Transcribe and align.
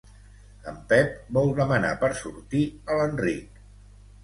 En 0.71 0.79
Pep 0.93 1.19
vol 1.39 1.53
demanar 1.61 1.93
per 2.05 2.11
sortir 2.23 2.65
a 2.95 2.99
l'Enric. 3.03 3.65